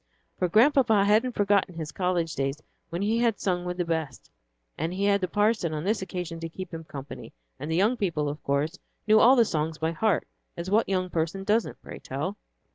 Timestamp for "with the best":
3.65-4.31